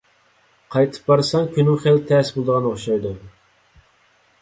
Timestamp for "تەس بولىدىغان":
2.09-2.69